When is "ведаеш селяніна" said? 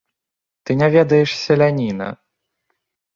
0.95-2.09